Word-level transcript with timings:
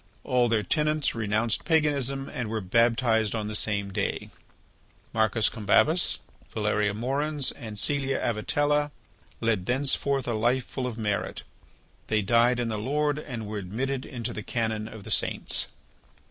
All 0.23 0.49
their 0.49 0.63
tenants 0.63 1.13
renounced 1.13 1.63
paganism 1.63 2.27
and 2.27 2.49
were 2.49 2.59
baptized 2.59 3.35
on 3.35 3.45
the 3.45 3.53
same 3.53 3.93
day. 3.93 4.31
Marcus 5.13 5.47
Combabus, 5.47 6.17
Valeria 6.49 6.95
Moerens, 6.95 7.51
and 7.51 7.77
Caelia 7.77 8.19
Avitella 8.19 8.89
led 9.41 9.67
thenceforth 9.67 10.27
a 10.27 10.33
life 10.33 10.65
full 10.65 10.87
of 10.87 10.97
merit. 10.97 11.43
They 12.07 12.23
died 12.23 12.59
in 12.59 12.69
the 12.69 12.79
Lord 12.79 13.19
and 13.19 13.45
were 13.45 13.59
admitted 13.59 14.03
into 14.03 14.33
the 14.33 14.41
canon 14.41 14.87
of 14.87 15.03
the 15.03 15.11
saints. 15.11 15.67